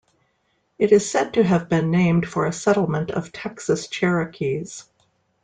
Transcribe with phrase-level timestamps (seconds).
[0.79, 4.85] It is said to have been named for a settlement of Texas Cherokees.